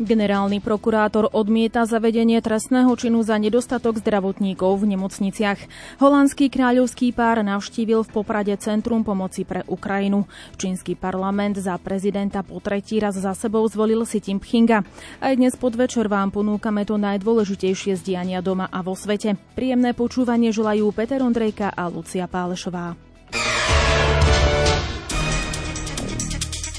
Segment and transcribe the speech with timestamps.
[0.00, 5.60] Generálny prokurátor odmieta zavedenie trestného činu za nedostatok zdravotníkov v nemocniciach.
[6.00, 10.24] Holandský kráľovský pár navštívil v Poprade Centrum pomoci pre Ukrajinu.
[10.56, 14.88] Čínsky parlament za prezidenta po tretí raz za sebou zvolil si Tim Pchinga.
[15.20, 19.36] Aj dnes podvečer vám ponúkame to najdôležitejšie z diania doma a vo svete.
[19.52, 22.96] Príjemné počúvanie želajú Peter Ondrejka a Lucia Pálešová.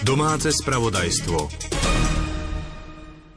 [0.01, 1.80] Domáce spravodajstvo.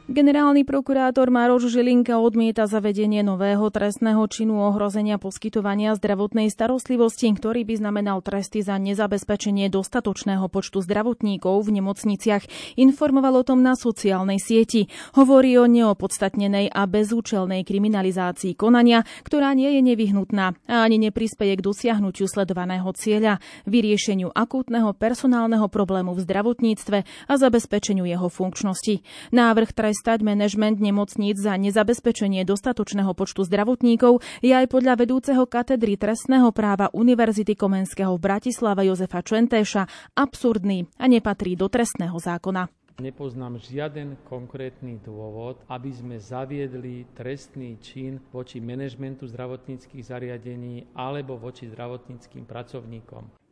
[0.05, 7.81] Generálny prokurátor Maroš Žilinka odmieta zavedenie nového trestného činu ohrozenia poskytovania zdravotnej starostlivosti, ktorý by
[7.81, 12.45] znamenal tresty za nezabezpečenie dostatočného počtu zdravotníkov v nemocniciach.
[12.77, 14.85] Informoval o tom na sociálnej sieti.
[15.17, 21.65] Hovorí o neopodstatnenej a bezúčelnej kriminalizácii konania, ktorá nie je nevyhnutná a ani neprispeje k
[21.65, 29.01] dosiahnutiu sledovaného cieľa, vyriešeniu akútneho personálneho problému v zdravotníctve a zabezpečeniu jeho funkčnosti.
[29.33, 36.51] Návrh trestať manažment nemocníc za nezabezpečenie dostatočného počtu zdravotníkov je aj podľa vedúceho katedry trestného
[36.51, 42.67] práva Univerzity Komenského v Bratislave Jozefa Čentéša absurdný a nepatrí do trestného zákona.
[42.99, 51.71] Nepoznám žiaden konkrétny dôvod, aby sme zaviedli trestný čin voči manažmentu zdravotníckých zariadení alebo voči
[51.71, 53.44] zdravotníckým pracovníkom.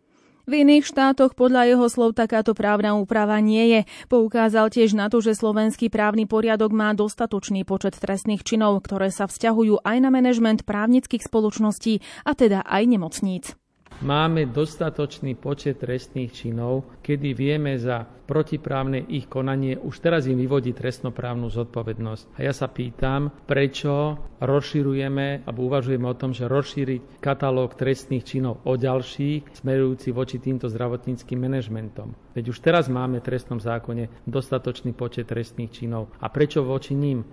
[0.44, 3.82] V iných štátoch podľa jeho slov takáto právna úprava nie je.
[4.12, 9.32] Poukázal tiež na to, že slovenský právny poriadok má dostatočný počet trestných činov, ktoré sa
[9.32, 13.56] vzťahujú aj na manažment právnických spoločností, a teda aj nemocníc.
[14.02, 20.74] Máme dostatočný počet trestných činov, kedy vieme za protiprávne ich konanie už teraz im vyvodí
[20.74, 22.40] trestnoprávnu zodpovednosť.
[22.40, 28.64] A ja sa pýtam, prečo rozširujeme, alebo uvažujeme o tom, že rozšíriť katalóg trestných činov
[28.66, 32.16] o ďalších, smerujúci voči týmto zdravotníckým manažmentom.
[32.34, 36.10] Veď už teraz máme v trestnom zákone dostatočný počet trestných činov.
[36.18, 37.28] A prečo voči ním?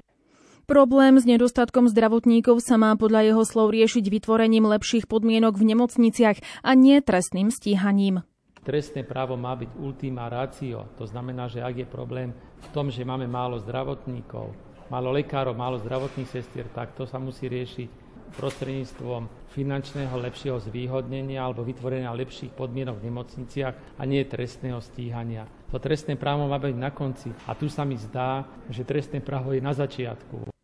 [0.70, 6.62] Problém s nedostatkom zdravotníkov sa má podľa jeho slov riešiť vytvorením lepších podmienok v nemocniciach
[6.62, 8.22] a nie trestným stíhaním.
[8.62, 10.86] Trestné právo má byť ultima ratio.
[10.94, 12.30] To znamená, že ak je problém
[12.62, 14.54] v tom, že máme málo zdravotníkov,
[14.94, 17.90] málo lekárov, málo zdravotných sestier, tak to sa musí riešiť
[18.38, 25.50] prostredníctvom finančného lepšieho zvýhodnenia alebo vytvorenia lepších podmienok v nemocniciach a nie trestného stíhania.
[25.74, 29.50] To trestné právo má byť na konci a tu sa mi zdá, že trestné právo
[29.50, 30.59] je na začiatku.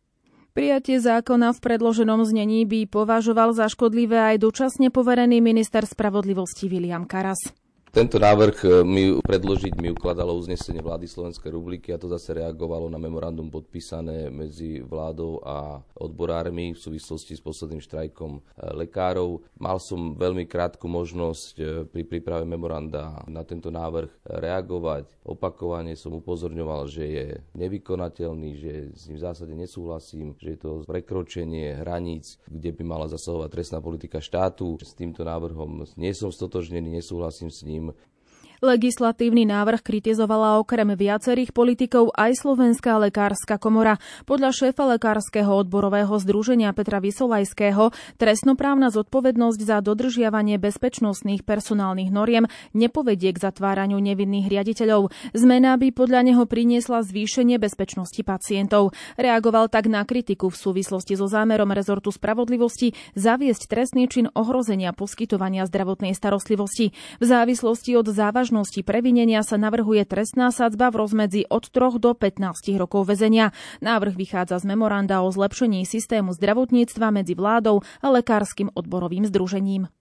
[0.57, 7.05] Prijatie zákona v predloženom znení by považoval za škodlivé aj dočasne poverený minister spravodlivosti William
[7.05, 7.53] Karas.
[7.97, 12.85] Tento návrh e, mi predložiť mi ukladalo uznesenie vlády Slovenskej republiky a to zase reagovalo
[12.93, 18.41] na memorandum podpísané medzi vládou a odborármi v súvislosti s posledným štrajkom e,
[18.85, 19.41] lekárov.
[19.57, 25.17] Mal som veľmi krátku možnosť e, pri príprave memoranda na tento návrh reagovať.
[25.25, 27.25] Opakovane som upozorňoval, že je
[27.57, 33.09] nevykonateľný, že s ním v zásade nesúhlasím, že je to prekročenie hraníc, kde by mala
[33.09, 34.77] zasahovať trestná politika štátu.
[34.85, 38.16] S týmto návrhom nie som stotožnený, nesúhlasím s ním cinema.
[38.57, 44.01] Legislatívny návrh kritizovala okrem viacerých politikov aj Slovenská lekárska komora.
[44.25, 53.29] Podľa šéfa lekárskeho odborového združenia Petra Vysolajského trestnoprávna zodpovednosť za dodržiavanie bezpečnostných personálnych noriem nepovedie
[53.29, 55.13] k zatváraniu nevinných riaditeľov.
[55.37, 58.89] Zmena by podľa neho priniesla zvýšenie bezpečnosti pacientov.
[59.21, 65.69] Reagoval tak na kritiku v súvislosti so zámerom rezortu spravodlivosti zaviesť trestný čin ohrozenia poskytovania
[65.69, 66.97] zdravotnej starostlivosti.
[67.21, 72.15] V závislosti od závažnosti vážnosti previnenia sa navrhuje trestná sadzba v rozmedzi od 3 do
[72.15, 73.51] 15 rokov väzenia.
[73.83, 79.91] Návrh vychádza z memoranda o zlepšení systému zdravotníctva medzi vládou a lekárskym odborovým združením.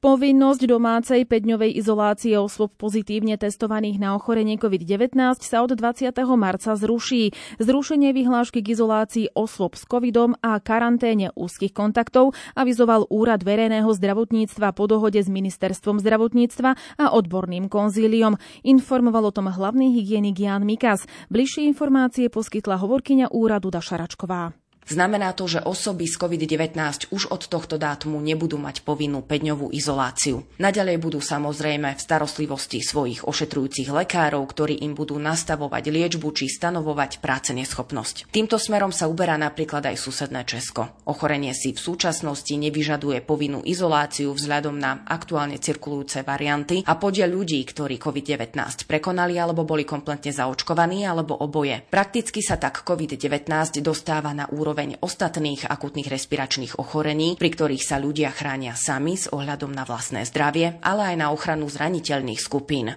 [0.00, 5.12] Povinnosť domácej 5-dňovej izolácie osôb pozitívne testovaných na ochorenie COVID-19
[5.44, 6.08] sa od 20.
[6.40, 7.36] marca zruší.
[7.60, 14.72] Zrušenie vyhlášky k izolácii osôb s covidom a karanténe úzkých kontaktov avizoval Úrad verejného zdravotníctva
[14.72, 18.40] po dohode s Ministerstvom zdravotníctva a odborným konzíliom.
[18.64, 21.04] Informoval o tom hlavný hygienik Jan Mikas.
[21.28, 24.69] Bližšie informácie poskytla hovorkyňa úradu Dašaračková.
[24.90, 30.42] Znamená to, že osoby s COVID-19 už od tohto dátumu nebudú mať povinnú 5-dňovú izoláciu.
[30.58, 37.22] Naďalej budú samozrejme v starostlivosti svojich ošetrujúcich lekárov, ktorí im budú nastavovať liečbu či stanovovať
[37.22, 38.34] práce neschopnosť.
[38.34, 40.90] Týmto smerom sa uberá napríklad aj susedné Česko.
[41.06, 47.62] Ochorenie si v súčasnosti nevyžaduje povinnú izoláciu vzhľadom na aktuálne cirkulujúce varianty a podiel ľudí,
[47.62, 51.78] ktorí COVID-19 prekonali alebo boli kompletne zaočkovaní alebo oboje.
[51.86, 53.46] Prakticky sa tak COVID-19
[53.86, 59.28] dostáva na úroveň úroveň ostatných akutných respiračných ochorení, pri ktorých sa ľudia chránia sami s
[59.28, 62.96] ohľadom na vlastné zdravie, ale aj na ochranu zraniteľných skupín.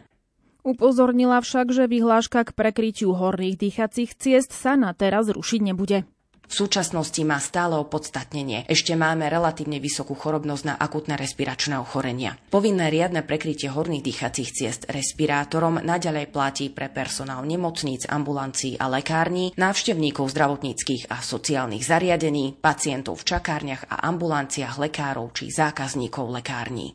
[0.64, 6.08] Upozornila však, že vyhláška k prekrytiu horných dýchacích ciest sa na teraz rušiť nebude.
[6.54, 8.70] V súčasnosti má stále opodstatnenie.
[8.70, 12.38] Ešte máme relatívne vysokú chorobnosť na akutné respiračné ochorenia.
[12.54, 19.58] Povinné riadne prekrytie horných dýchacích ciest respirátorom naďalej platí pre personál nemocníc, ambulancií a lekární,
[19.58, 26.94] návštevníkov zdravotníckých a sociálnych zariadení, pacientov v čakárniach a ambulanciách lekárov či zákazníkov lekární.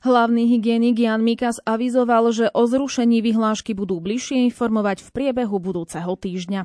[0.00, 6.16] Hlavný hygienik Jan Mikas avizoval, že o zrušení vyhlášky budú bližšie informovať v priebehu budúceho
[6.16, 6.64] týždňa.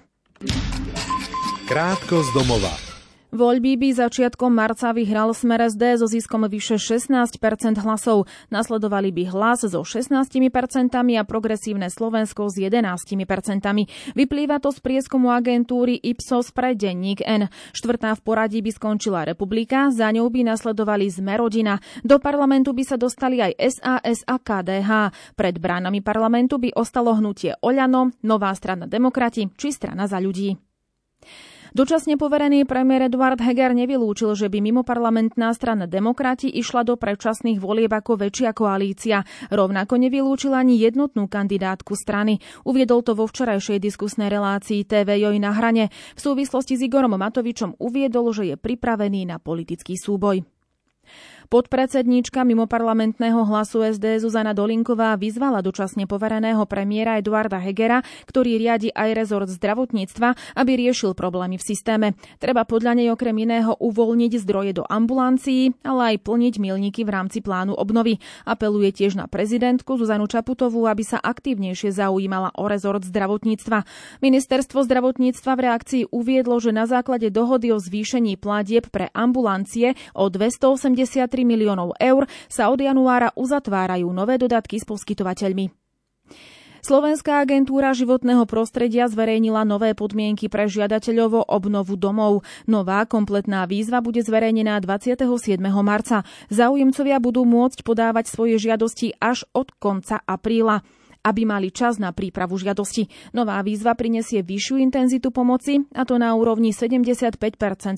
[1.69, 2.73] Krátko z domova.
[3.29, 7.37] Voľby by začiatkom marca vyhral Smer SD so ziskom vyše 16%
[7.85, 8.25] hlasov.
[8.49, 10.49] Nasledovali by hlas so 16%
[10.97, 13.05] a progresívne Slovensko s 11%
[14.17, 17.53] Vyplýva to z prieskumu agentúry Ipsos pre denník N.
[17.77, 21.77] Štvrtá v poradí by skončila Republika, za ňou by nasledovali Zmerodina.
[22.01, 25.13] Do parlamentu by sa dostali aj SAS a KDH.
[25.37, 30.68] Pred bránami parlamentu by ostalo hnutie Oľano, Nová strana demokrati či strana za ľudí.
[31.69, 37.61] Dočasne poverený premiér Eduard Heger nevylúčil, že by mimo parlamentná strana demokrati išla do predčasných
[37.61, 39.21] volieb ako väčšia koalícia.
[39.53, 42.41] Rovnako nevylúčil ani jednotnú kandidátku strany.
[42.65, 45.93] Uviedol to vo včerajšej diskusnej relácii TV Joj na hrane.
[46.17, 50.41] V súvislosti s Igorom Matovičom uviedol, že je pripravený na politický súboj.
[51.49, 59.09] Podpredsedníčka mimoparlamentného hlasu SD Zuzana Dolinková vyzvala dočasne povereného premiéra Eduarda Hegera, ktorý riadi aj
[59.17, 62.07] rezort zdravotníctva, aby riešil problémy v systéme.
[62.37, 67.41] Treba podľa nej okrem iného uvoľniť zdroje do ambulancií, ale aj plniť milníky v rámci
[67.41, 68.21] plánu obnovy.
[68.45, 73.89] Apeluje tiež na prezidentku Zuzanu Čaputovú, aby sa aktívnejšie zaujímala o rezort zdravotníctva.
[74.21, 80.29] Ministerstvo zdravotníctva v reakcii uviedlo, že na základe dohody o zvýšení platieb pre ambulancie o
[80.29, 85.71] 283 miliónov eur sa od januára uzatvárajú nové dodatky s poskytovateľmi.
[86.79, 92.47] Slovenská agentúra životného prostredia zverejnila nové podmienky pre žiadateľov o obnovu domov.
[92.71, 95.59] Nová kompletná výzva bude zverejnená 27.
[95.83, 96.23] marca.
[96.47, 100.79] Záujemcovia budú môcť podávať svoje žiadosti až od konca apríla
[101.23, 103.07] aby mali čas na prípravu žiadosti.
[103.35, 107.39] Nová výzva prinesie vyššiu intenzitu pomoci, a to na úrovni 75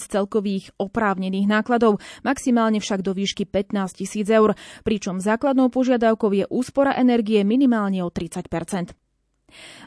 [0.01, 6.45] z celkových oprávnených nákladov, maximálne však do výšky 15 tisíc eur, pričom základnou požiadavkou je
[6.49, 8.47] úspora energie minimálne o 30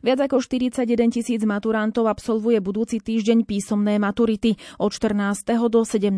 [0.05, 4.57] Viac ako 41 tisíc maturantov absolvuje budúci týždeň písomné maturity.
[4.79, 5.45] Od 14.
[5.69, 6.11] do 17.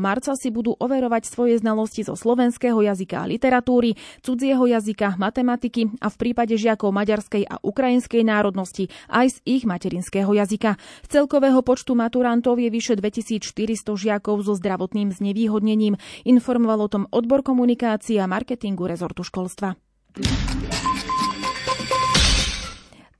[0.00, 6.08] marca si budú overovať svoje znalosti zo slovenského jazyka a literatúry, cudzieho jazyka, matematiky a
[6.12, 10.76] v prípade žiakov maďarskej a ukrajinskej národnosti aj z ich materinského jazyka.
[11.06, 15.96] Z celkového počtu maturantov je vyše 2400 žiakov so zdravotným znevýhodnením.
[16.26, 19.78] Informoval o tom odbor komunikácie a marketingu rezortu školstva.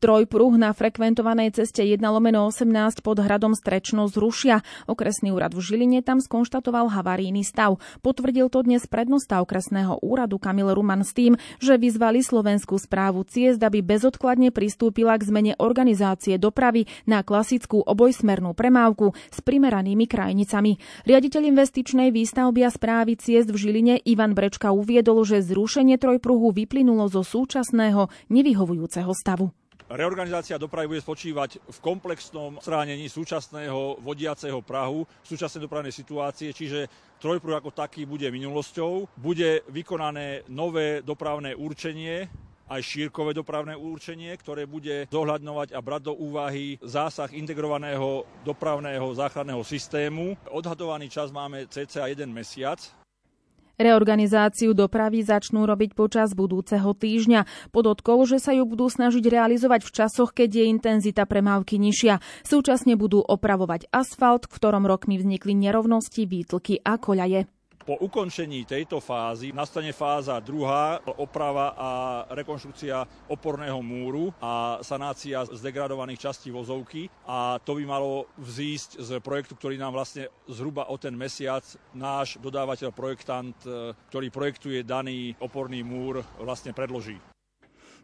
[0.01, 4.65] Trojpruh na frekventovanej ceste 1 lomeno 18 pod hradom Strečno zrušia.
[4.89, 7.77] Okresný úrad v Žiline tam skonštatoval havarijný stav.
[8.01, 13.61] Potvrdil to dnes prednosta okresného úradu Kamil Ruman s tým, že vyzvali slovenskú správu ciest,
[13.61, 20.81] aby bezodkladne pristúpila k zmene organizácie dopravy na klasickú obojsmernú premávku s primeranými krajnicami.
[21.05, 27.05] Riaditeľ investičnej výstavby a správy ciest v Žiline Ivan Brečka uviedol, že zrušenie trojpruhu vyplynulo
[27.13, 29.60] zo súčasného nevyhovujúceho stavu.
[29.91, 36.87] Reorganizácia dopravy bude spočívať v komplexnom stránení súčasného vodiaceho Prahu, súčasnej dopravnej situácie, čiže
[37.19, 39.11] trojprúh ako taký bude minulosťou.
[39.19, 42.31] Bude vykonané nové dopravné určenie,
[42.71, 49.67] aj šírkové dopravné určenie, ktoré bude zohľadňovať a brať do úvahy zásah integrovaného dopravného záchranného
[49.67, 50.39] systému.
[50.55, 52.79] Odhadovaný čas máme cca jeden mesiac
[53.81, 57.73] Reorganizáciu dopravy začnú robiť počas budúceho týždňa.
[57.73, 62.21] Podotkol, že sa ju budú snažiť realizovať v časoch, keď je intenzita premávky nižšia.
[62.45, 67.49] Súčasne budú opravovať asfalt, v ktorom rokmi vznikli nerovnosti, výtlky a koľaje.
[67.91, 71.91] Po ukončení tejto fázy nastane fáza druhá, oprava a
[72.39, 79.59] rekonštrukcia oporného múru a sanácia zdegradovaných častí vozovky a to by malo vzísť z projektu,
[79.59, 85.83] ktorý nám vlastne zhruba o ten mesiac náš dodávateľ projektant, e, ktorý projektuje daný oporný
[85.83, 87.19] múr, vlastne predloží.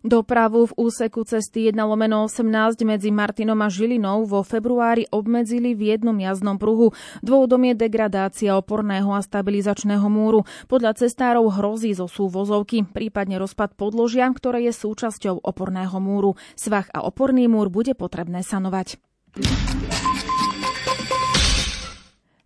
[0.06, 5.98] Dopravu v úseku cesty 1 lomeno 18 medzi Martinom a Žilinou vo februári obmedzili v
[5.98, 6.94] jednom jazdnom pruhu.
[7.26, 10.46] Dôvodom je degradácia oporného a stabilizačného múru.
[10.70, 16.38] Podľa cestárov hrozí zo vozovky, prípadne rozpad podložia, ktoré je súčasťou oporného múru.
[16.54, 19.02] Svach a oporný múr bude potrebné sanovať.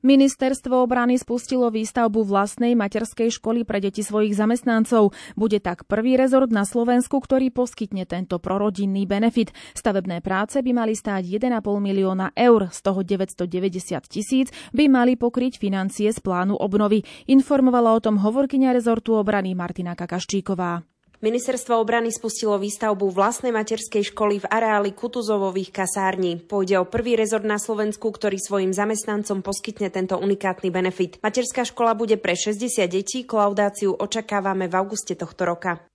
[0.01, 5.13] Ministerstvo obrany spustilo výstavbu vlastnej materskej školy pre deti svojich zamestnancov.
[5.37, 9.53] Bude tak prvý rezort na Slovensku, ktorý poskytne tento prorodinný benefit.
[9.77, 15.61] Stavebné práce by mali stáť 1,5 milióna eur, z toho 990 tisíc by mali pokryť
[15.61, 17.05] financie z plánu obnovy.
[17.29, 20.90] Informovala o tom hovorkyňa rezortu obrany Martina Kakaščíková.
[21.21, 26.41] Ministerstvo obrany spustilo výstavbu vlastnej materskej školy v areáli Kutuzovových kasární.
[26.41, 31.21] Pôjde o prvý rezort na Slovensku, ktorý svojim zamestnancom poskytne tento unikátny benefit.
[31.21, 35.90] Materská škola bude pre 60 detí, klaudáciu očakávame v auguste tohto roka.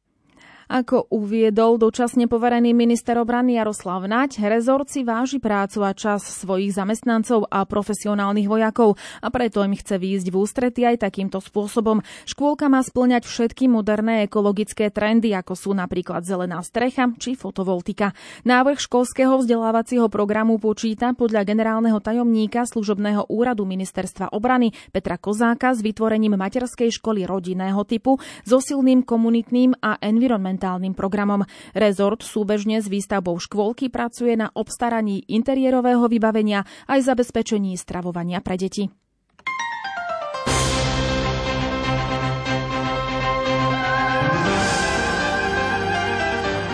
[0.66, 6.74] Ako uviedol dočasne poverený minister obrany Jaroslav Naď, rezort si váži prácu a čas svojich
[6.74, 12.02] zamestnancov a profesionálnych vojakov a preto im chce výjsť v ústrety aj takýmto spôsobom.
[12.26, 18.18] Škôlka má splňať všetky moderné ekologické trendy, ako sú napríklad zelená strecha či fotovoltika.
[18.42, 25.86] Návrh školského vzdelávacieho programu počíta podľa generálneho tajomníka služobného úradu ministerstva obrany Petra Kozáka s
[25.86, 31.44] vytvorením materskej školy rodinného typu so silným komunitným a environmentálnym environmentálnym programom.
[31.76, 38.88] Rezort súbežne s výstavbou škôlky pracuje na obstaraní interiérového vybavenia aj zabezpečení stravovania pre deti.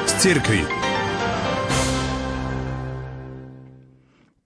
[0.05, 0.80] Z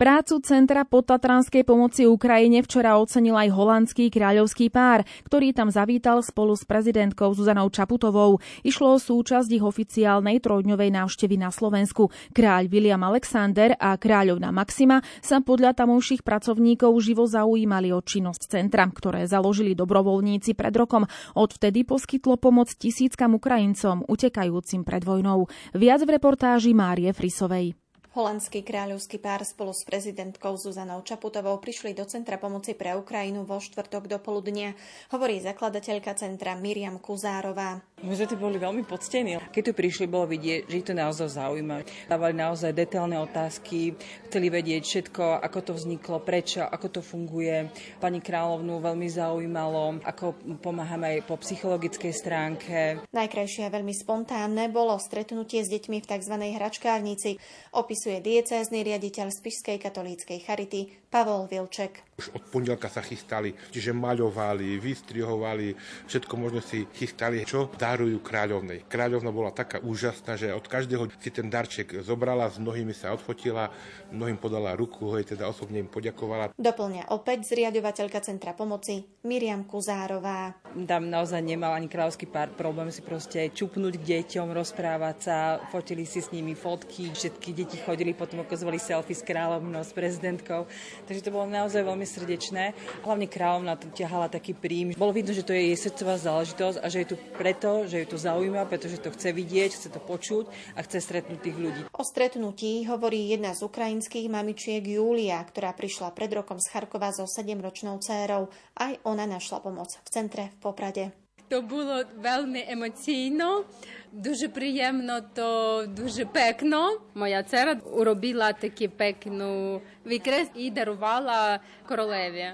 [0.05, 6.53] Prácu Centra podtatranskej pomoci Ukrajine včera ocenil aj holandský kráľovský pár, ktorý tam zavítal spolu
[6.53, 8.37] s prezidentkou Zuzanou Čaputovou.
[8.61, 12.13] Išlo o súčasť ich oficiálnej trojdňovej návštevy na Slovensku.
[12.37, 18.85] Kráľ William Alexander a kráľovna Maxima sa podľa tamojších pracovníkov živo zaujímali o činnosť centra,
[18.85, 21.09] ktoré založili dobrovoľníci pred rokom.
[21.33, 25.49] Odvtedy poskytlo pomoc tisíckam Ukrajincom utekajúcim pred vojnou.
[25.73, 27.84] Viac v reportáži Márie Frisovej.
[28.15, 33.59] Holandský kráľovský pár spolu s prezidentkou Zuzanou Čaputovou prišli do Centra pomoci pre Ukrajinu vo
[33.59, 34.71] štvrtok do poludnia,
[35.11, 37.83] hovorí zakladateľka centra Miriam Kuzárová.
[38.07, 39.35] My sme tu boli veľmi poctení.
[39.51, 42.07] Keď tu prišli, bolo vidieť, že ich to naozaj zaujíma.
[42.07, 43.99] Dávali naozaj detailné otázky,
[44.31, 47.67] chceli vedieť všetko, ako to vzniklo, prečo, ako to funguje.
[47.99, 53.03] Pani kráľovnú veľmi zaujímalo, ako pomáhame aj po psychologickej stránke.
[53.11, 56.35] Najkrajšie a veľmi spontánne bolo stretnutie s deťmi v tzv.
[56.55, 57.41] hračkárnici.
[57.75, 62.05] Opis opisuje diecézny riaditeľ Spišskej katolíckej charity Pavol Vilček.
[62.15, 65.75] Už od pondelka sa chystali, čiže maľovali, vystrihovali,
[66.07, 68.87] všetko možno si chystali, čo darujú kráľovnej.
[68.87, 73.67] Kráľovna bola taká úžasná, že od každého si ten darček zobrala, s mnohými sa odfotila,
[74.15, 76.55] mnohým podala ruku, hoj, teda osobne im poďakovala.
[76.55, 80.55] Doplňa opäť zriadovateľka Centra pomoci Miriam Kuzárová.
[80.87, 86.07] Tam naozaj nemal ani kráľovský pár problém si proste čupnúť k deťom, rozprávať sa, fotili
[86.07, 90.63] si s nimi fotky, všetky deti chodili potom ukazovali selfie s kráľovnou, s prezidentkou.
[91.11, 92.63] Takže to bolo naozaj veľmi veľmi srdečné.
[93.01, 94.93] Hlavne kráľovna tu ťahala taký príjm.
[94.93, 98.07] Bolo vidno, že to je jej srdcová záležitosť a že je tu preto, že ju
[98.13, 100.45] to zaujíma, pretože to chce vidieť, chce to počuť
[100.77, 101.81] a chce stretnúť tých ľudí.
[101.89, 107.25] O stretnutí hovorí jedna z ukrajinských mamičiek Julia, ktorá prišla pred rokom z Charkova so
[107.25, 108.53] 7-ročnou dcérou.
[108.77, 111.24] Aj ona našla pomoc v centre v Poprade.
[111.49, 113.63] To було вельми емоційно,
[114.11, 117.01] дуже приємно, то дуже пекно.
[117.13, 122.45] Моя цера уробила таку пекну вікрес і дарувала королеві.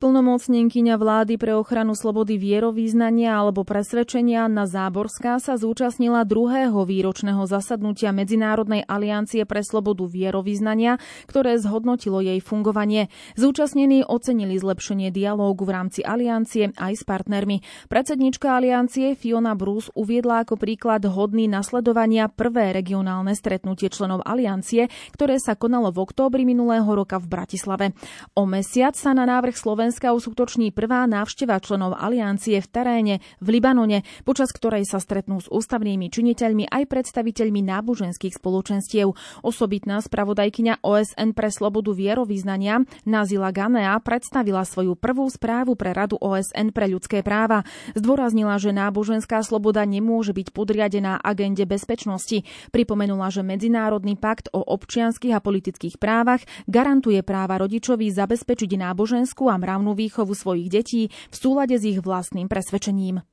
[0.00, 8.08] Splnomocnenkyňa vlády pre ochranu slobody vierovýznania alebo presvedčenia Anna Záborská sa zúčastnila druhého výročného zasadnutia
[8.08, 10.96] Medzinárodnej aliancie pre slobodu vierovýznania,
[11.28, 13.12] ktoré zhodnotilo jej fungovanie.
[13.36, 17.60] Zúčastnení ocenili zlepšenie dialógu v rámci aliancie aj s partnermi.
[17.92, 25.36] Predsednička aliancie Fiona Bruce uviedla ako príklad hodný nasledovania prvé regionálne stretnutie členov aliancie, ktoré
[25.36, 27.92] sa konalo v októbri minulého roka v Bratislave.
[28.32, 33.58] O mesiac sa na návrh Slovenska Slovenska uskutoční prvá návšteva členov aliancie v teréne v
[33.58, 39.10] Libanone, počas ktorej sa stretnú s ústavnými činiteľmi aj predstaviteľmi náboženských spoločenstiev.
[39.42, 46.70] Osobitná spravodajkyňa OSN pre slobodu vierovýznania Nazila Ganea predstavila svoju prvú správu pre Radu OSN
[46.70, 47.66] pre ľudské práva.
[47.98, 52.46] Zdôraznila, že náboženská sloboda nemôže byť podriadená agende bezpečnosti.
[52.70, 59.58] Pripomenula, že Medzinárodný pakt o občianských a politických právach garantuje práva rodičovi zabezpečiť náboženskú a
[59.80, 63.24] správnu výchovu svojich detí v súlade s ich vlastným presvedčením.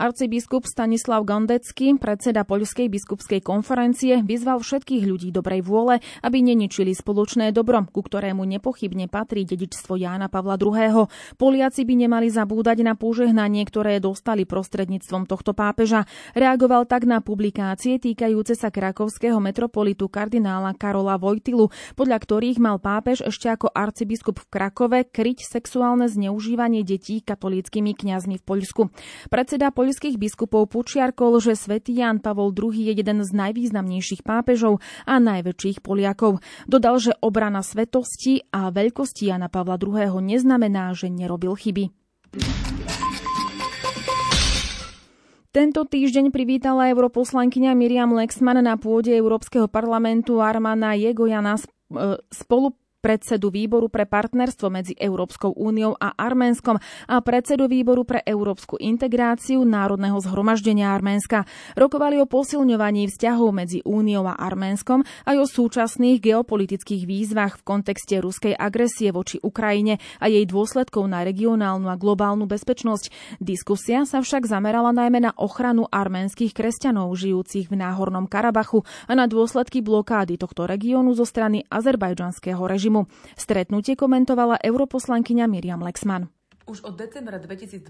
[0.00, 7.52] Arcibiskup Stanislav Gondecký, predseda Poľskej biskupskej konferencie, vyzval všetkých ľudí dobrej vôle, aby neničili spoločné
[7.52, 11.04] dobro, ku ktorému nepochybne patrí dedičstvo Jána Pavla II.
[11.36, 16.08] Poliaci by nemali zabúdať na požehnanie, ktoré dostali prostredníctvom tohto pápeža.
[16.32, 23.20] Reagoval tak na publikácie týkajúce sa krakovského metropolitu kardinála Karola Vojtilu, podľa ktorých mal pápež
[23.28, 28.82] ešte ako arcibiskup v Krakove kryť sexuálne zneužívanie detí katolíckými kňazmi v Poľsku.
[29.28, 35.18] Predseda poľských biskupov počiarkol, že svätý Jan Pavol II je jeden z najvýznamnejších pápežov a
[35.18, 36.38] najväčších Poliakov.
[36.70, 40.22] Dodal, že obrana svetosti a veľkosti Jana Pavla II.
[40.22, 41.90] neznamená, že nerobil chyby.
[45.50, 51.66] Tento týždeň privítala europoslankyňa Miriam Lexman na pôde Európskeho parlamentu Armana Jegojana e,
[52.30, 56.76] spolu predsedu výboru pre partnerstvo medzi Európskou úniou a Arménskom
[57.08, 61.48] a predsedu výboru pre európsku integráciu Národného zhromaždenia Arménska.
[61.80, 68.20] Rokovali o posilňovaní vzťahov medzi úniou a Arménskom aj o súčasných geopolitických výzvach v kontexte
[68.20, 73.40] ruskej agresie voči Ukrajine a jej dôsledkov na regionálnu a globálnu bezpečnosť.
[73.40, 79.24] Diskusia sa však zamerala najmä na ochranu arménskych kresťanov žijúcich v Náhornom Karabachu a na
[79.24, 83.06] dôsledky blokády tohto regiónu zo strany azerbajdžanského režimu režimu.
[83.38, 86.28] Stretnutie komentovala europoslankyňa Miriam Lexman.
[86.66, 87.82] Už od decembra 2022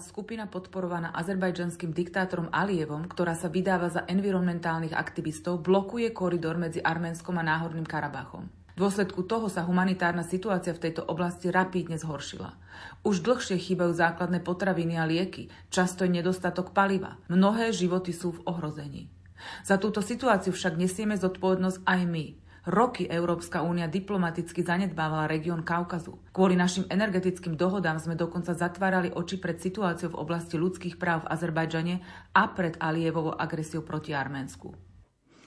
[0.00, 7.36] skupina podporovaná azerbajdžanským diktátorom Alievom, ktorá sa vydáva za environmentálnych aktivistov, blokuje koridor medzi Arménskom
[7.36, 8.48] a Náhorným Karabachom.
[8.72, 12.56] V dôsledku toho sa humanitárna situácia v tejto oblasti rapídne zhoršila.
[13.04, 17.20] Už dlhšie chýbajú základné potraviny a lieky, často je nedostatok paliva.
[17.28, 19.12] Mnohé životy sú v ohrození.
[19.60, 22.26] Za túto situáciu však nesieme zodpovednosť aj my,
[22.62, 26.14] Roky Európska únia diplomaticky zanedbávala región Kaukazu.
[26.30, 31.30] Kvôli našim energetickým dohodám sme dokonca zatvárali oči pred situáciou v oblasti ľudských práv v
[31.34, 31.94] Azerbajdžane
[32.30, 34.91] a pred Alievovou agresiou proti Arménsku.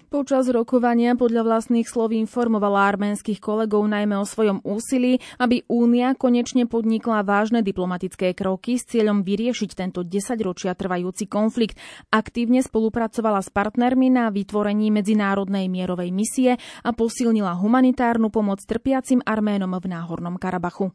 [0.05, 6.69] Počas rokovania podľa vlastných slov informovala arménskych kolegov najmä o svojom úsilí, aby Únia konečne
[6.69, 11.81] podnikla vážne diplomatické kroky s cieľom vyriešiť tento 10 ročia trvajúci konflikt.
[12.13, 19.73] Aktívne spolupracovala s partnermi na vytvorení medzinárodnej mierovej misie a posilnila humanitárnu pomoc trpiacim Arménom
[19.81, 20.93] v Náhornom Karabachu.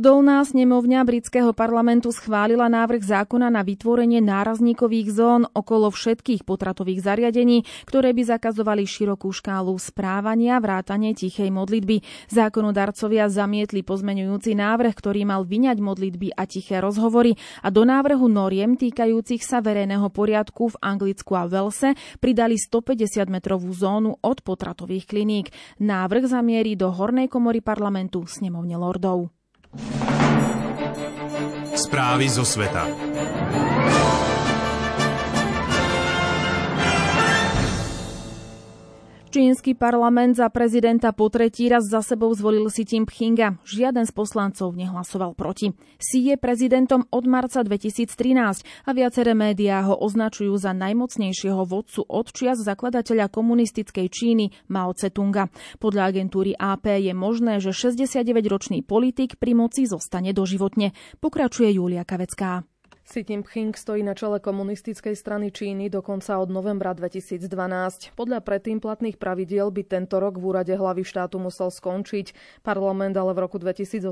[0.00, 7.68] Dolná snemovňa britského parlamentu schválila návrh zákona na vytvorenie nárazníkových zón okolo všetkých potratových zariadení,
[7.84, 12.00] ktoré by zakazovali širokú škálu správania, vrátane tichej modlitby.
[12.32, 18.80] Zákonodarcovia zamietli pozmeňujúci návrh, ktorý mal vyňať modlitby a tiché rozhovory a do návrhu noriem
[18.80, 21.92] týkajúcich sa verejného poriadku v Anglicku a Velse
[22.24, 25.52] pridali 150-metrovú zónu od potratových kliník.
[25.76, 29.39] Návrh zamierí do hornej komory parlamentu snemovne lordov.
[31.78, 32.90] Správy zo sveta.
[39.30, 43.62] Čínsky parlament za prezidenta po tretí raz za sebou zvolil si Tim Pchinga.
[43.62, 45.70] Žiaden z poslancov nehlasoval proti.
[46.02, 48.10] Si je prezidentom od marca 2013
[48.66, 55.46] a viaceré médiá ho označujú za najmocnejšieho vodcu od čias zakladateľa komunistickej Číny Mao Tse-tunga.
[55.78, 60.90] Podľa agentúry AP je možné, že 69-ročný politik pri moci zostane doživotne.
[61.22, 62.66] Pokračuje Julia Kavecká.
[63.10, 67.50] Xi Jinping stojí na čele komunistickej strany Číny dokonca od novembra 2012.
[68.14, 72.30] Podľa predtým platných pravidiel by tento rok v úrade hlavy štátu musel skončiť.
[72.62, 74.06] Parlament ale v roku 2018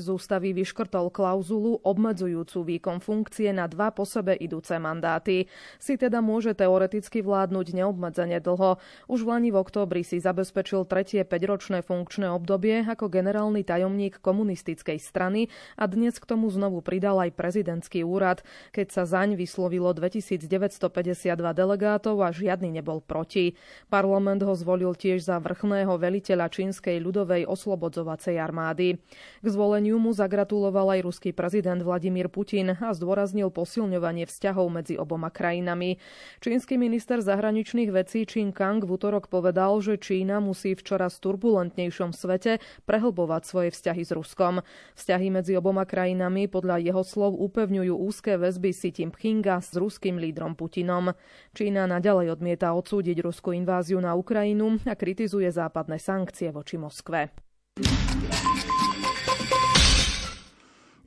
[0.00, 5.44] z ústavy vyškrtol klauzulu obmedzujúcu výkon funkcie na dva po sebe idúce mandáty.
[5.76, 8.80] Si teda môže teoreticky vládnuť neobmedzene dlho.
[9.04, 14.96] Už v Lani v októbri si zabezpečil tretie 5-ročné funkčné obdobie ako generálny tajomník komunistickej
[14.96, 19.90] strany a dnes k tomu znovu pridal aj prezidentský úrad úrad, keď sa zaň vyslovilo
[19.90, 23.58] 2952 delegátov a žiadny nebol proti.
[23.90, 29.02] Parlament ho zvolil tiež za vrchného veliteľa čínskej ľudovej oslobodzovacej armády.
[29.42, 35.34] K zvoleniu mu zagratuloval aj ruský prezident Vladimír Putin a zdôraznil posilňovanie vzťahov medzi oboma
[35.34, 35.98] krajinami.
[36.38, 42.14] Čínsky minister zahraničných vecí Čín Kang v útorok povedal, že Čína musí v čoraz turbulentnejšom
[42.14, 44.62] svete prehlbovať svoje vzťahy s Ruskom.
[44.94, 50.20] Vzťahy medzi oboma krajinami podľa jeho slov upevňujú úsilie úzke väzby si Pchinga s ruským
[50.20, 51.16] lídrom Putinom.
[51.56, 57.32] Čína naďalej odmieta odsúdiť ruskú inváziu na Ukrajinu a kritizuje západné sankcie voči Moskve.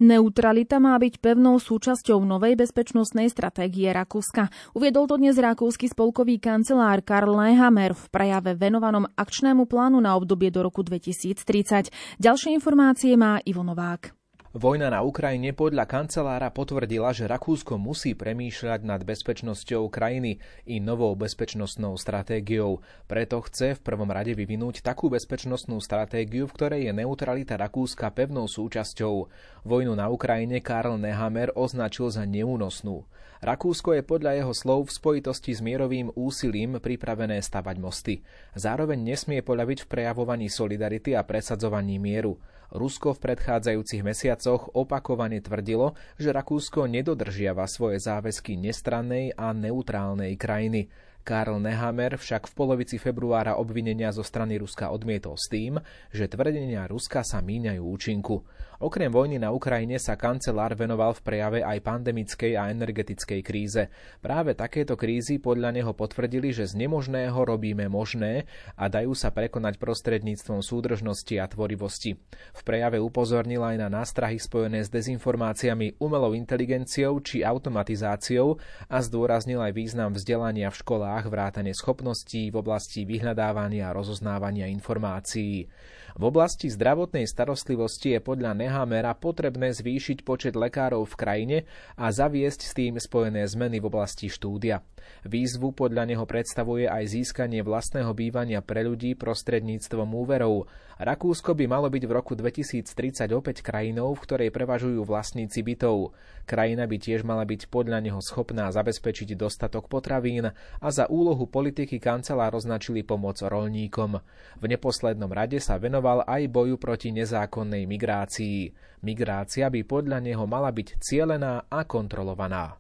[0.01, 4.49] Neutralita má byť pevnou súčasťou novej bezpečnostnej stratégie Rakúska.
[4.73, 10.49] Uviedol to dnes rakúsky spolkový kancelár Karl Nehammer v prejave venovanom akčnému plánu na obdobie
[10.49, 11.93] do roku 2030.
[12.17, 14.22] Ďalšie informácie má Ivo Novák.
[14.53, 20.37] Vojna na Ukrajine podľa kancelára potvrdila, že Rakúsko musí premýšľať nad bezpečnosťou krajiny
[20.69, 22.85] i novou bezpečnostnou stratégiou.
[23.09, 28.45] Preto chce v prvom rade vyvinúť takú bezpečnostnú stratégiu, v ktorej je neutralita Rakúska pevnou
[28.45, 29.25] súčasťou.
[29.65, 33.09] Vojnu na Ukrajine Karl Nehammer označil za neúnosnú.
[33.41, 38.21] Rakúsko je podľa jeho slov v spojitosti s mierovým úsilím pripravené stavať mosty.
[38.53, 42.37] Zároveň nesmie poľaviť v prejavovaní solidarity a presadzovaní mieru.
[42.73, 50.89] Rusko v predchádzajúcich mesiacoch opakovane tvrdilo, že Rakúsko nedodržiava svoje záväzky nestrannej a neutrálnej krajiny.
[51.23, 55.79] Karl Nehammer však v polovici februára obvinenia zo strany Ruska odmietol s tým,
[56.11, 58.43] že tvrdenia Ruska sa míňajú účinku.
[58.83, 63.87] Okrem vojny na Ukrajine sa kancelár venoval v prejave aj pandemickej a energetickej kríze.
[64.19, 68.43] Práve takéto krízy podľa neho potvrdili, že z nemožného robíme možné
[68.75, 72.19] a dajú sa prekonať prostredníctvom súdržnosti a tvorivosti.
[72.51, 78.59] V prejave upozornil aj na nástrahy spojené s dezinformáciami, umelou inteligenciou či automatizáciou
[78.91, 85.69] a zdôraznil aj význam vzdelania v školách vrátane schopností v oblasti vyhľadávania a rozoznávania informácií.
[86.13, 91.57] V oblasti zdravotnej starostlivosti je podľa Nehamera potrebné zvýšiť počet lekárov v krajine
[91.97, 94.85] a zaviesť s tým spojené zmeny v oblasti štúdia.
[95.25, 100.69] Výzvu podľa neho predstavuje aj získanie vlastného bývania pre ľudí prostredníctvom úverov.
[101.01, 106.13] Rakúsko by malo byť v roku 2030 opäť krajinou, v ktorej prevažujú vlastníci bytov.
[106.45, 111.97] Krajina by tiež mala byť podľa neho schopná zabezpečiť dostatok potravín a za úlohu politiky
[111.97, 114.21] kancelár označili pomoc rolníkom.
[114.61, 118.75] V neposlednom rade sa venoval aj boju proti nezákonnej migrácii.
[119.07, 122.75] Migrácia by podľa neho mala byť cielená a kontrolovaná.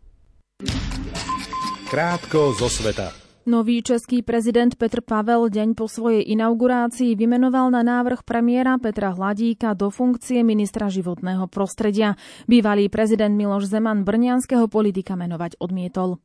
[1.87, 3.15] Krátko zo sveta.
[3.47, 9.71] Nový český prezident Petr Pavel deň po svojej inaugurácii vymenoval na návrh premiéra Petra Hladíka
[9.71, 12.19] do funkcie ministra životného prostredia.
[12.43, 16.19] Bývalý prezident Miloš Zeman brňanského politika menovať odmietol.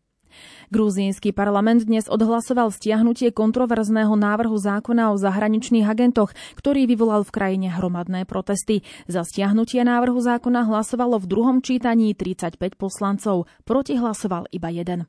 [0.68, 7.68] Gruzínsky parlament dnes odhlasoval stiahnutie kontroverzného návrhu zákona o zahraničných agentoch, ktorý vyvolal v krajine
[7.72, 8.84] hromadné protesty.
[9.08, 15.08] Za stiahnutie návrhu zákona hlasovalo v druhom čítaní 35 poslancov, proti hlasoval iba jeden.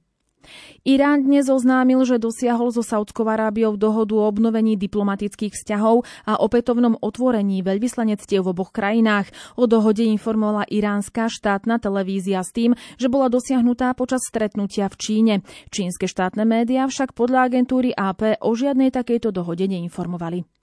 [0.88, 6.95] Irán dnes oznámil, že dosiahol so Saudskou Arábiou dohodu o obnovení diplomatických vzťahov a opätovnom
[6.99, 9.30] otvorení veľvyslanectiev v oboch krajinách.
[9.60, 15.34] O dohode informovala iránska štátna televízia s tým, že bola dosiahnutá počas stretnutia v Číne.
[15.69, 20.58] Čínske štátne médiá však podľa agentúry AP o žiadnej takejto dohode neinformovali.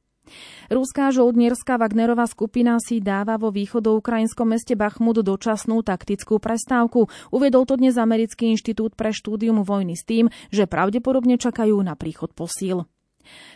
[0.73, 7.07] Ruská žoldnierská Wagnerová skupina si dáva vo východoukrajinskom meste Bachmut dočasnú taktickú prestávku.
[7.31, 12.33] Uviedol to dnes Americký inštitút pre štúdium vojny s tým, že pravdepodobne čakajú na príchod
[12.35, 12.89] posíl.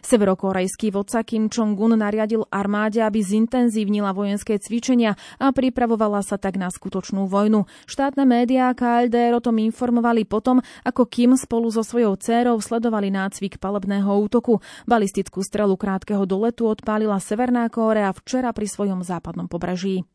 [0.02, 6.66] Severokorejský vodca Kim Jong-un nariadil armáde, aby zintenzívnila vojenské cvičenia a pripravovala sa tak na
[6.68, 7.70] skutočnú vojnu.
[7.86, 13.62] Štátne médiá KLDR o tom informovali potom, ako Kim spolu so svojou dcérou sledovali nácvik
[13.62, 14.58] palebného útoku.
[14.90, 20.09] Balistickú strelu krátkeho doletu odpálila Severná Kórea včera pri svojom západnom pobreží.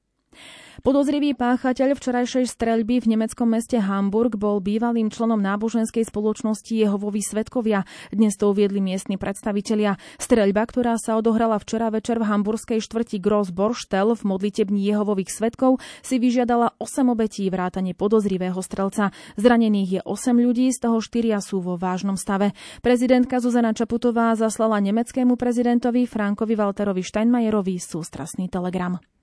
[0.86, 7.90] Podozrivý páchateľ včerajšej streľby v nemeckom meste Hamburg bol bývalým členom náboženskej spoločnosti Jehovovi svetkovia.
[8.14, 9.98] Dnes to uviedli miestni predstavitelia.
[10.22, 15.82] Streľba, ktorá sa odohrala včera večer v hamburskej štvrti Gross Borstel v modlitební Jehovových svetkov,
[16.06, 19.10] si vyžiadala 8 obetí vrátane podozrivého strelca.
[19.42, 22.54] Zranených je 8 ľudí, z toho 4 sú vo vážnom stave.
[22.86, 29.15] Prezidentka Zuzana Čaputová zaslala nemeckému prezidentovi Frankovi Walterovi Steinmeierovi sústrasný telegram.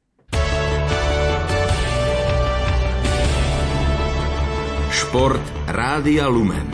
[5.13, 6.73] Šport Rádia Lumen.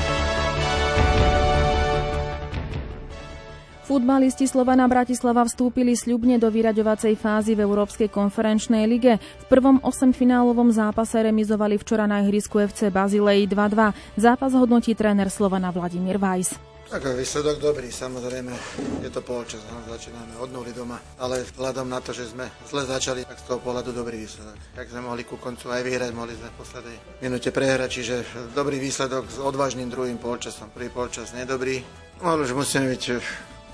[3.83, 9.19] Futbalisti Slovana Bratislava vstúpili sľubne do vyraďovacej fázy v Európskej konferenčnej lige.
[9.19, 13.91] V prvom osemfinálovom zápase remizovali včera na ihrisku FC Bazilei 2-2.
[14.15, 16.68] Zápas hodnotí tréner Slovana Vladimír Weiss.
[16.89, 18.49] Tak výsledok dobrý, samozrejme,
[19.05, 22.89] je to polčas, no, začíname od nuly doma, ale vzhľadom na to, že sme zle
[22.89, 24.57] začali, tak z toho pohľadu dobrý výsledok.
[24.73, 28.15] Tak sme mohli ku koncu aj vyhrať, mohli sme v poslednej minúte prehrať, čiže
[28.57, 30.73] dobrý výsledok s odvážnym druhým polčasom.
[30.73, 31.85] Prvý polčas nedobrý,
[32.25, 33.03] ale už musíme byť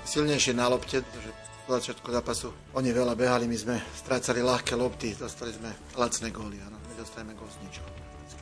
[0.03, 1.29] silnejšie na lopte, že
[1.65, 6.59] v začiatku zápasu oni veľa behali, my sme strácali ľahké lopty, dostali sme lacné góly,
[6.67, 7.89] áno, my dostajeme gól z ničoho.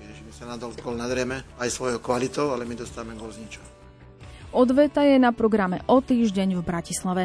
[0.02, 3.73] My sa nadol gól nadrieme aj svojou kvalitou, ale my dostávame gól z ničoho.
[4.54, 7.24] Odveta je na programe o týždeň v Bratislave.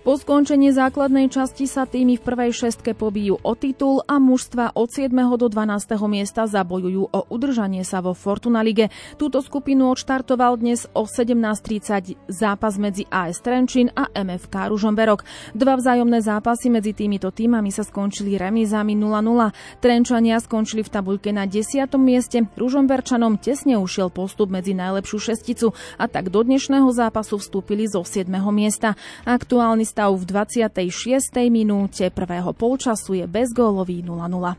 [0.00, 4.88] Po skončení základnej časti sa týmy v prvej šestke pobijú o titul a mužstva od
[4.88, 5.12] 7.
[5.36, 5.92] do 12.
[6.08, 8.88] miesta zabojujú o udržanie sa vo Fortuna Lige.
[9.20, 15.28] Túto skupinu odštartoval dnes o 17.30 zápas medzi AS Trenčín a MFK Ružomberok.
[15.52, 19.84] Dva vzájomné zápasy medzi týmito týmami sa skončili remízami 0-0.
[19.84, 21.84] Trenčania skončili v tabuľke na 10.
[22.00, 28.00] mieste, Ružomberčanom tesne ušiel postup medzi najlepšiu šesticu a tak do dnešného zápasu vstúpili zo
[28.00, 28.32] 7.
[28.48, 28.96] miesta.
[29.80, 30.28] Aktuálny stav v
[30.92, 31.48] 26.
[31.48, 34.52] minúte prvého polčasu je bezgólový 0-0.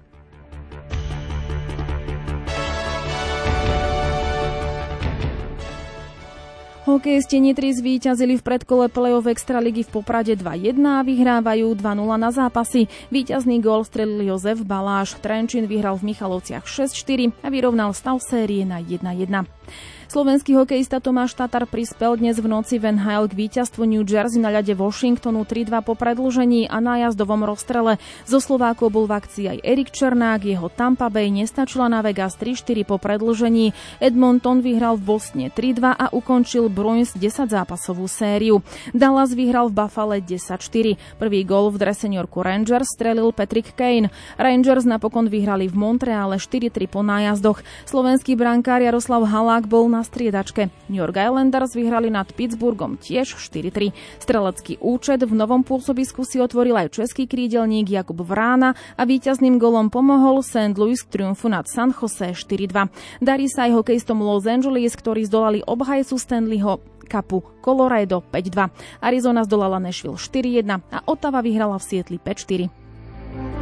[6.89, 12.89] Hokejisti Nitry zvíťazili v predkole play-off Extraligy v Poprade 2-1 a vyhrávajú 2-0 na zápasy.
[13.13, 15.21] Výťazný gól strelil Jozef Baláš.
[15.21, 19.45] Trenčín vyhral v Michalovciach 6-4 a vyrovnal stav série na 1-1.
[20.11, 24.51] Slovenský hokejista Tomáš Tatar prispel dnes v noci v NHL k víťazstvu New Jersey na
[24.51, 27.95] ľade Washingtonu 3-2 po predlžení a nájazdovom rozstrele.
[28.27, 32.83] Zo Slovákov bol v akcii aj Erik Černák, jeho Tampa Bay nestačila na Vegas 3-4
[32.83, 33.71] po predlžení.
[34.03, 38.59] Edmonton vyhral v Bosne 3-2 a ukončil Bruins 10 zápasovú sériu.
[38.91, 41.23] Dallas vyhral v Buffale 10-4.
[41.23, 44.11] Prvý gol v drese New Yorku Rangers strelil Patrick Kane.
[44.35, 47.63] Rangers napokon vyhrali v Montreale 4-3 po nájazdoch.
[47.87, 50.73] Slovenský brankár Jaroslav Halák bol na striedačke.
[50.89, 53.93] New York Islanders vyhrali nad Pittsburghom tiež 4-3.
[54.21, 59.93] Strelecký účet v novom pôsobisku si otvoril aj český krídelník Jakub Vrána a víťazným golom
[59.93, 60.75] pomohol St.
[60.75, 62.91] Louis k triumfu nad San Jose 4-2.
[63.21, 69.03] Darí sa aj hokejistom Los Angeles, ktorí zdolali obhajcu Stanleyho Cupu Colorado 5-2.
[69.03, 73.60] Arizona zdolala Nashville 4-1 a Ottawa vyhrala v Sietli 5-4.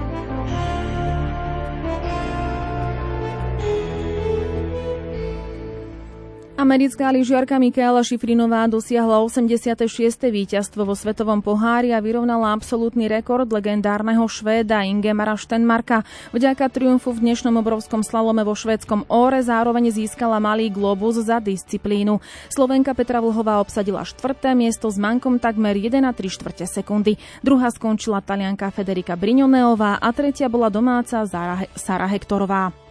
[6.60, 9.80] Americká lyžiarka Michaela Šifrinová dosiahla 86.
[10.28, 16.04] víťazstvo vo Svetovom pohári a vyrovnala absolútny rekord legendárneho Švéda Ingemara Štenmarka.
[16.36, 22.20] Vďaka triumfu v dnešnom obrovskom slalome vo švédskom Óre zároveň získala malý globus za disciplínu.
[22.52, 26.12] Slovenka Petra Vlhová obsadila štvrté miesto s mankom takmer 1,3
[26.68, 27.16] sekundy.
[27.40, 32.89] Druhá skončila talianka Federika Briňoneová a tretia bola domáca Sara Hektorová.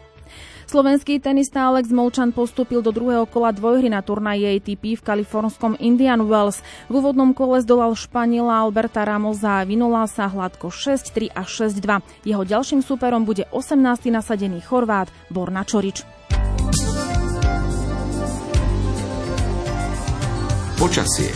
[0.69, 6.21] Slovenský tenista Alex Molčan postúpil do druhého kola dvojhry na turnaji ATP v kalifornskom Indian
[6.29, 6.61] Wells.
[6.93, 12.05] V úvodnom kole zdolal Španiela Alberta Ramosa a vynulal sa hladko 6-3 a 6-2.
[12.29, 14.13] Jeho ďalším súperom bude 18.
[14.13, 16.05] nasadený Chorvát Borna Čorič.
[20.77, 21.33] Počasie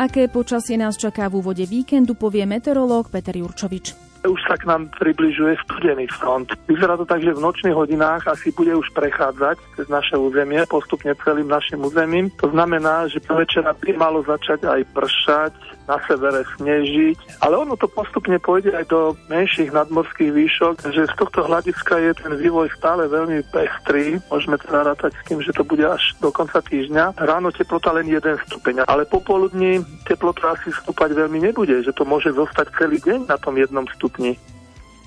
[0.00, 4.88] Aké počasie nás čaká v úvode víkendu, povie meteorológ Peter Jurčovič už sa k nám
[4.96, 6.48] približuje studený front.
[6.70, 11.12] Vyzerá to tak, že v nočných hodinách asi bude už prechádzať cez naše územie, postupne
[11.20, 12.32] celým našim územím.
[12.40, 15.52] To znamená, že po večera by malo začať aj pršať,
[15.86, 21.14] na severe snežiť, ale ono to postupne pôjde aj do menších nadmorských výšok, že z
[21.14, 24.18] tohto hľadiska je ten vývoj stále veľmi pestrý.
[24.26, 27.22] Môžeme teda rátať s tým, že to bude až do konca týždňa.
[27.22, 32.34] Ráno teplota len 1 stupeň, ale popoludní teplota asi stúpať veľmi nebude, že to môže
[32.34, 34.15] zostať celý deň na tom jednom stupni.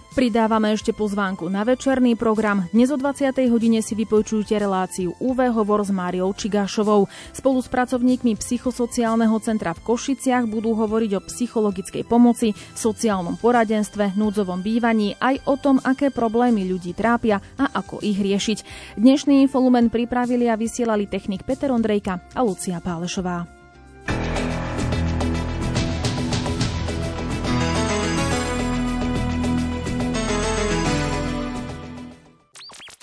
[0.09, 2.65] Pridávame ešte pozvánku na večerný program.
[2.73, 3.29] Dnes o 20.
[3.47, 7.05] hodine si vypočujte reláciu UV hovor s Máriou Čigášovou.
[7.29, 14.65] Spolu s pracovníkmi psychosociálneho centra v Košiciach budú hovoriť o psychologickej pomoci, sociálnom poradenstve, núdzovom
[14.65, 18.57] bývaní, aj o tom, aké problémy ľudí trápia a ako ich riešiť.
[18.97, 23.58] Dnešný infolumen pripravili a vysielali technik Peter Ondrejka a Lucia Pálešová.